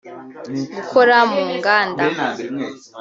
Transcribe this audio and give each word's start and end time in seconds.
gukora 0.75 1.17
mu 1.31 1.41
nganda 1.55 2.03